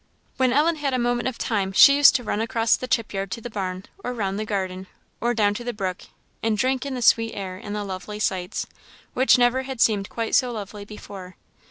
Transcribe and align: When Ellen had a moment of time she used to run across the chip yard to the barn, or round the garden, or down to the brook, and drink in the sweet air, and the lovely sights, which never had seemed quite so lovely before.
When 0.37 0.51
Ellen 0.51 0.77
had 0.77 0.95
a 0.95 0.97
moment 0.97 1.27
of 1.27 1.37
time 1.37 1.73
she 1.73 1.95
used 1.95 2.15
to 2.15 2.23
run 2.23 2.41
across 2.41 2.75
the 2.75 2.87
chip 2.87 3.13
yard 3.13 3.29
to 3.29 3.39
the 3.39 3.51
barn, 3.51 3.83
or 4.03 4.15
round 4.15 4.39
the 4.39 4.45
garden, 4.45 4.87
or 5.19 5.35
down 5.35 5.53
to 5.53 5.63
the 5.63 5.73
brook, 5.75 6.05
and 6.41 6.57
drink 6.57 6.87
in 6.87 6.95
the 6.95 7.03
sweet 7.03 7.35
air, 7.35 7.57
and 7.63 7.75
the 7.75 7.83
lovely 7.83 8.17
sights, 8.19 8.65
which 9.13 9.37
never 9.37 9.61
had 9.61 9.79
seemed 9.79 10.09
quite 10.09 10.33
so 10.33 10.51
lovely 10.51 10.85
before. 10.85 11.35